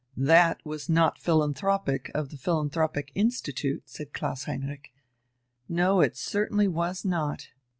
[0.17, 4.91] "That was not philanthropic of the philanthropic institute," said Klaus Heinrich.
[5.69, 7.49] "No, it certainly was not."